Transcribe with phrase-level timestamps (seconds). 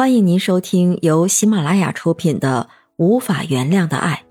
[0.00, 4.24] 欢迎您收听由喜马拉雅出品的《无法原谅的爱》，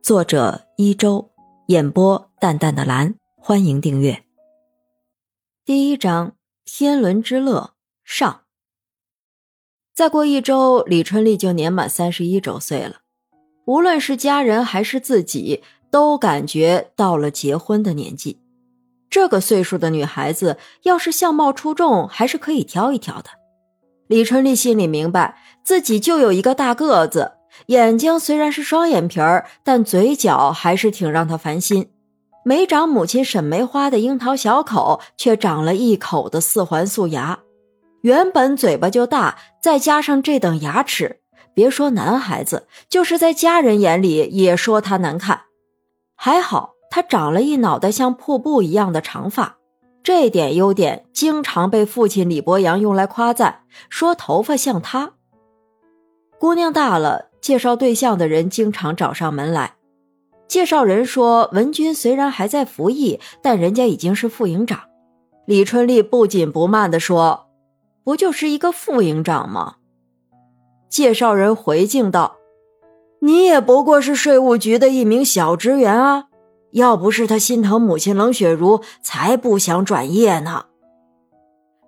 [0.00, 1.32] 作者一周，
[1.66, 3.16] 演播淡淡的蓝。
[3.36, 4.22] 欢迎订阅。
[5.64, 7.72] 第一章：天伦之乐
[8.04, 8.42] 上。
[9.92, 12.98] 再过一周，李春丽就年满三十一周岁了。
[13.66, 18.38] 无论是家人还是自己，都感觉到了结婚的年纪。
[19.10, 23.30] 这个岁数的女孩子，要是相貌出众，还是可以挑一挑的。
[24.08, 27.32] 李春丽心里明白，自己就有一个大个子，
[27.66, 31.90] 眼睛虽然是双眼皮儿，但嘴角还是挺让她烦心。
[32.42, 37.38] 没长母亲沈梅花的樱桃小口，却长了一口的四环素牙。
[38.00, 41.20] 原本嘴巴就大，再加上这等牙齿，
[41.52, 45.42] 别说男孩子，就是在家人眼里也说他难看。
[46.16, 49.58] 还好他长了一脑袋像瀑布一样的长发。
[50.08, 55.12] 这点优点经常被父亲李博洋用来夸赞，说头发像他。
[56.38, 59.74] 姑娘大了，介绍对象的人经常找上门来。
[60.46, 64.80] 介绍人说，文军虽然还在服役，但人家已经是副营长。
[65.44, 67.48] 李春丽不紧不慢地说
[68.02, 69.74] ：“不就是一个副营长吗？”
[70.88, 72.38] 介绍人回敬道
[73.20, 76.27] ：“你也不过是税务局的一名小职员啊。”
[76.72, 80.66] 要不是他心疼母亲冷雪茹，才不想转业呢。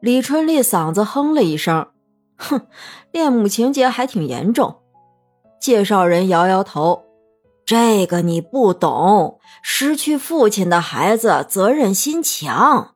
[0.00, 1.88] 李春丽嗓子哼了一声，
[2.36, 2.66] 哼，
[3.12, 4.78] 恋母情节还挺严重。
[5.60, 7.04] 介绍人摇摇头，
[7.66, 9.38] 这个你不懂。
[9.62, 12.94] 失去父亲的孩子责任心强，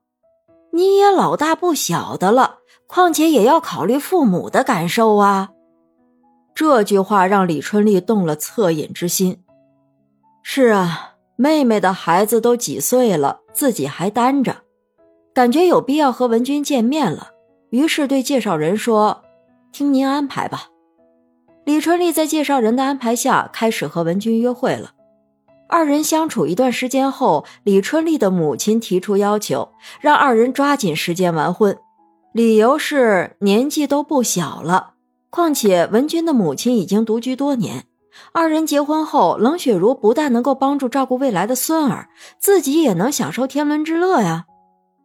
[0.73, 5.51] 你也老大不小的了，况且也要考虑父母的感受啊。
[6.55, 9.45] 这句话让李春丽动了恻隐之心。
[10.43, 11.14] 是啊。
[11.37, 14.59] 妹妹的孩子都几岁了，自己还单着，
[15.33, 17.31] 感觉有必要和文君见面了。
[17.71, 19.23] 于是对介绍人说
[19.73, 20.69] ：“听您安排吧。”
[21.65, 24.93] 李春丽在介绍人的安排下，开始和文君约会了。
[25.67, 31.77] 二人相处一段时间后，李春丽的母亲提出要求，让二人抓紧时间完婚，
[32.33, 34.93] 理由是年纪都不小了，
[35.31, 37.87] 况且文君的母亲已经独居多年。
[38.32, 42.08] 二人结婚后，冷雪茹不但能够帮助照顾未来的孙儿，
[42.38, 44.47] 自己也能享受天伦之乐呀。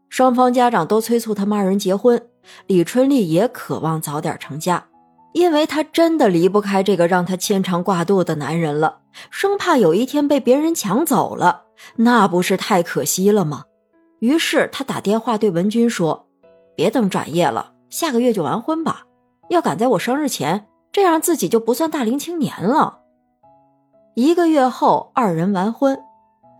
[0.09, 2.29] 双方家长都催促他们二人结婚，
[2.67, 4.85] 李春丽也渴望早点成家，
[5.33, 8.99] 因为她真的离不开这个让她牵肠挂肚的男人了，
[9.29, 11.63] 生怕有一天被别人抢走了，
[11.97, 13.63] 那不是太可惜了吗？
[14.19, 16.27] 于是她打电话对文君说
[16.75, 19.03] ：“别等转业了，下个月就完婚吧，
[19.49, 22.98] 要赶在我生日前。”这样自己就不算大龄青年了。
[24.19, 25.97] 一个月后，二人完婚。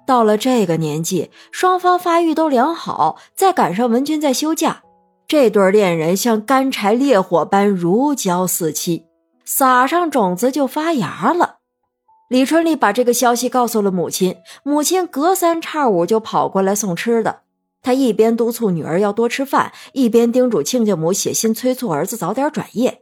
[0.07, 4.81] 到了这个年纪，双方发育都良好，再赶上文君在休假，
[5.27, 9.07] 这对恋人像干柴烈火般如胶似漆，
[9.43, 11.57] 撒上种子就发芽了。
[12.29, 17.41] 李春丽把这个消息告诉了母亲，母亲隔三差五就跑过来送吃的。
[17.81, 23.01] 她一边督促女儿要多吃饭，一边叮嘱亲家母写信催促儿子早点转业。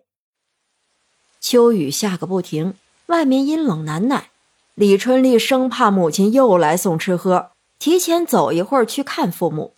[1.39, 2.73] 秋雨下个不停，
[3.05, 4.31] 外面阴冷难耐。
[4.77, 7.49] 李春丽生怕母亲又来送吃喝，
[7.79, 9.73] 提前走一会儿去看父母。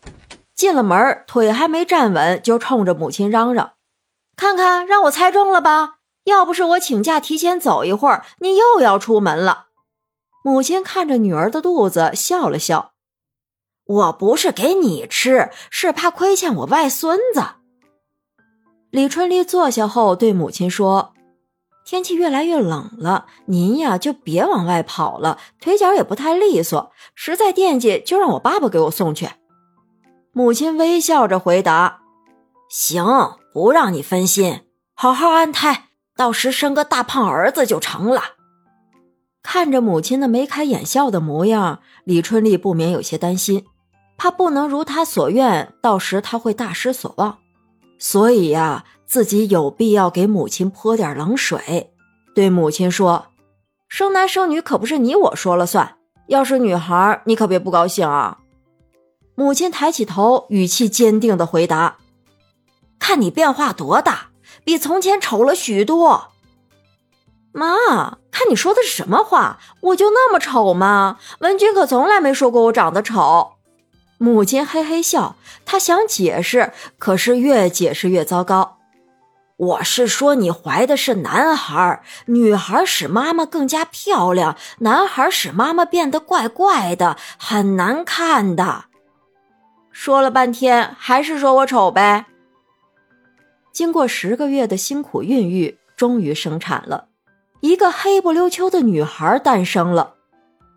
[0.53, 3.75] 进了门，腿还没站稳，就冲着母亲嚷嚷
[4.35, 5.99] ：“看看，让我猜中了吧？
[6.25, 9.67] 要不是我请假提前走一会儿，你又要出门了。”
[10.43, 12.91] 母亲看着女儿的肚子，笑了笑
[13.87, 17.41] ：“我不是给你吃，是怕亏欠我外孙子。”
[18.91, 21.13] 李春丽坐下后，对母亲说。
[21.89, 29.27] 天气越来越冷了，您呀就别往外跑了，腿脚也不太利索，实在惦记就让我爸爸给我送去。
[30.31, 32.01] 母亲微笑着回答
[32.69, 33.03] ：“行，
[33.51, 34.61] 不让你分心，
[34.93, 35.85] 好好安胎，
[36.15, 38.21] 到时生个大胖儿子就成了。”
[39.41, 43.65] 看着母亲那眉开眼笑的模样，李春丽不免有些担心，
[44.15, 47.39] 怕不能如她所愿，到时她会大失所望。
[47.99, 48.85] 所以呀。
[49.09, 51.91] 自己有必要给母亲泼点冷水，
[52.35, 53.29] 对母亲说
[53.89, 55.97] ：“生男生女可不是你我说了算，
[56.27, 58.37] 要是女孩，你可别不高兴啊。”
[59.33, 61.97] 母亲抬起头，语气坚定的回答
[62.99, 64.29] ：“看你变化多大，
[64.63, 66.27] 比从前丑了许多。”
[67.51, 69.57] 妈，看你说的是什么话？
[69.81, 71.17] 我就那么丑吗？
[71.39, 73.53] 文君可从来没说过我长得丑。
[74.21, 78.77] 母亲嘿嘿笑，她想解释，可是越解释越糟糕。
[79.55, 88.85] 我是说，你怀的是男孩，女孩使妈妈更加漂亮，男孩使妈妈变得怪怪的，很难看的。
[89.93, 92.25] 说了半天，还是说我丑呗。
[93.71, 97.07] 经过十个月的辛苦孕育，终于生产了，
[97.61, 100.15] 一个黑不溜秋的女孩诞生了。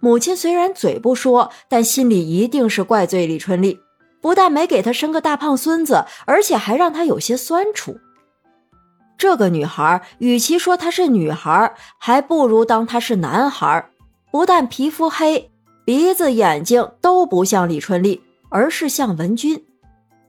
[0.05, 3.79] 母亲虽然嘴不说，但心里一定是怪罪李春丽，
[4.21, 8.01] 不但没给她生个大胖孙子，而且还让她有些酸楚。
[9.17, 13.91] 这个女孩，与其说她是女孩，还不如当她是男孩。
[14.33, 15.53] 不但皮肤黑，
[15.85, 19.65] 鼻子、眼睛都不像李春丽，而是像文君。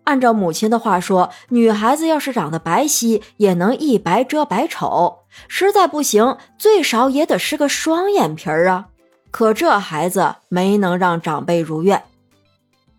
[0.03, 5.21] 按照母亲的话说，女孩子要是长得白皙，也能一白遮百丑。
[5.47, 8.89] 实在不行，最少也得是个双眼皮儿啊。
[9.33, 12.03] 可这孩子没能让长辈如愿。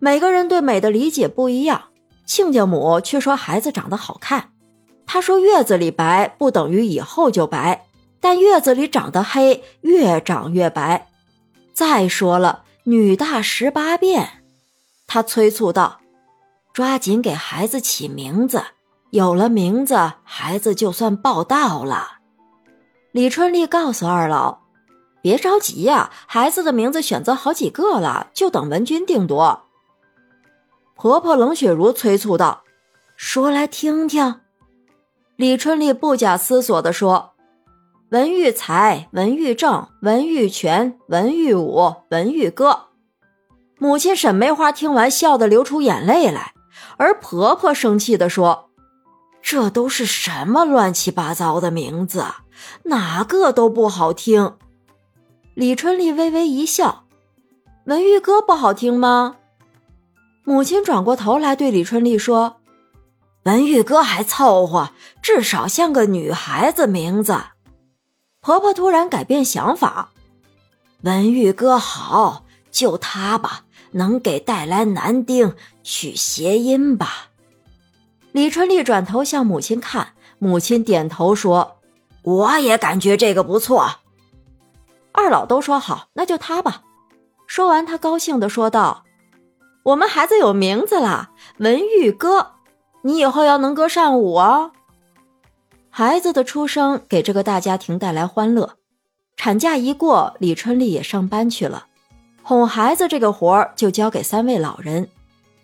[0.00, 1.84] 每个人对美的理解不一样，
[2.26, 4.50] 亲家母却说孩子长得好看。
[5.06, 7.86] 她说月子里白不等于以后就白，
[8.18, 11.06] 但月子里长得黑，越长越白。
[11.72, 14.42] 再说了，女大十八变，
[15.06, 16.00] 她催促道。
[16.72, 18.64] 抓紧给孩子起名字，
[19.10, 22.14] 有了名字，孩子就算报到了。
[23.12, 24.58] 李春丽告诉二老
[25.24, 29.62] ：“别着急呀，孩子的名字选择好几个了，就等文君定夺。”
[30.94, 32.62] 婆婆冷雪茹催促道
[33.16, 34.42] ：“说来听听。”
[35.36, 37.32] 李春丽不假思索地说
[38.12, 42.88] ：“文玉才、文玉正、文玉全、文玉武、文玉歌。”
[43.80, 46.52] 母亲沈梅花听完，笑得流出眼泪来。
[46.98, 48.68] 而婆婆生气地说
[49.40, 52.26] ：“这都是什么乱七八糟的名字？
[52.82, 54.58] 哪个都不好听。”
[55.54, 57.04] 李春丽微微一笑
[57.86, 59.36] ：“文玉哥不好听吗？”
[60.44, 62.56] 母亲转过头来对李春丽说
[63.44, 64.90] ：“文玉哥还凑合，
[65.22, 67.38] 至少像个女孩子名字。”
[68.42, 70.10] 婆婆突然改变想法
[71.02, 73.62] ：“文玉哥好，就他吧。”
[73.94, 75.54] 能给带来男丁
[75.84, 77.28] 取谐音吧？
[78.32, 81.76] 李春丽转头向母亲看，母亲点头说
[82.22, 83.98] ：“我也感觉这个不错。”
[85.24, 86.82] 二老都说好，那就他吧。
[87.46, 89.04] 说完，他高兴的说道
[89.84, 92.48] ：“我们孩子有名字了，文玉哥，
[93.00, 94.72] 你以后要能歌善舞哦。”
[95.88, 98.74] 孩子的出生给这个大家庭带来欢乐。
[99.34, 101.86] 产假一过，李春丽也上班去了。
[102.42, 105.08] 哄孩子这个活儿就交给三位老人，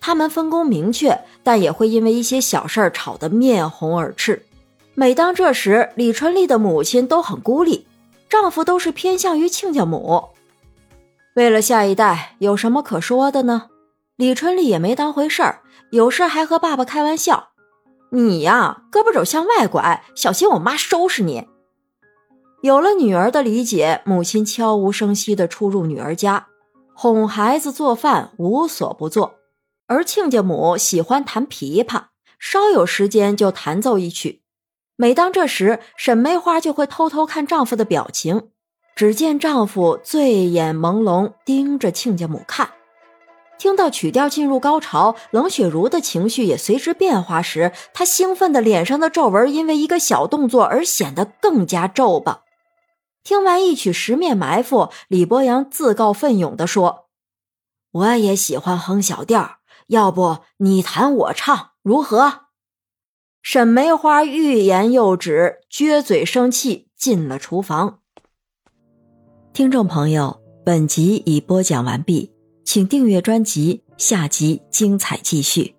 [0.01, 4.47] 他们分工明确，但也会因为一些小事吵得面红耳赤。
[4.95, 7.87] 每当这时，李春丽的母亲都很孤立，
[8.31, 10.31] 丈夫都是偏向于亲家母。
[11.35, 13.69] 为了下一代，有什么可说的呢？
[14.17, 17.49] 李春丽也没当回事儿，有事还和爸爸开玩笑
[18.13, 21.49] ：“你呀，胳膊肘向外拐，小心我妈收拾你。”
[22.63, 26.47] 有了女儿的理解，母亲悄无声息地出入女儿家。
[26.95, 29.37] 哄孩子做饭无所不做，
[29.87, 32.05] 而亲家母喜欢弹琵琶，
[32.39, 34.43] 稍有时间就弹奏一曲。
[35.01, 38.51] 每当这时，沈梅花就会偷偷看丈夫的表情，
[38.95, 42.73] 只见丈夫醉眼朦胧盯着亲家母看。
[43.57, 52.43] 听到曲调进入高潮，冷雪茹的情绪也随之变化时，她兴奋的脸上的皱纹因为一个小动作而显得更加皱巴。
[53.25, 57.07] 听完一曲《十面埋伏》，李博阳自告奋勇地说
[57.93, 62.41] ：“我也喜欢哼小调，要不你弹我唱，如何？”
[63.43, 68.01] 沈梅花欲言又止，撅嘴生气，进了厨房。
[69.53, 72.31] 听众朋友，本集已播讲完毕，
[72.65, 75.75] 请订阅专辑，下集精彩继续。